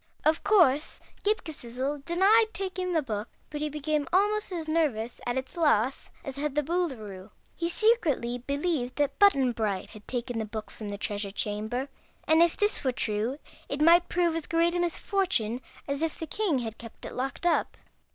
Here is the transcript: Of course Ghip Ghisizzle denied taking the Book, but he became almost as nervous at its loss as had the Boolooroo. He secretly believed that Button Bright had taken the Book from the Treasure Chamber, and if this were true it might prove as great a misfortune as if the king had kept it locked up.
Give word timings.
Of 0.25 0.43
course 0.43 0.99
Ghip 1.23 1.43
Ghisizzle 1.43 2.03
denied 2.05 2.47
taking 2.53 2.91
the 2.93 3.03
Book, 3.03 3.29
but 3.51 3.61
he 3.61 3.69
became 3.69 4.07
almost 4.11 4.51
as 4.51 4.67
nervous 4.67 5.21
at 5.27 5.37
its 5.37 5.55
loss 5.55 6.09
as 6.25 6.37
had 6.37 6.55
the 6.55 6.63
Boolooroo. 6.63 7.29
He 7.55 7.69
secretly 7.69 8.39
believed 8.39 8.95
that 8.95 9.19
Button 9.19 9.51
Bright 9.51 9.91
had 9.91 10.07
taken 10.07 10.39
the 10.39 10.45
Book 10.45 10.71
from 10.71 10.89
the 10.89 10.97
Treasure 10.97 11.29
Chamber, 11.29 11.87
and 12.27 12.41
if 12.41 12.57
this 12.57 12.83
were 12.83 12.91
true 12.91 13.37
it 13.69 13.79
might 13.79 14.09
prove 14.09 14.35
as 14.35 14.47
great 14.47 14.73
a 14.73 14.79
misfortune 14.79 15.61
as 15.87 16.01
if 16.01 16.17
the 16.17 16.25
king 16.25 16.57
had 16.57 16.79
kept 16.79 17.05
it 17.05 17.13
locked 17.13 17.45
up. 17.45 17.77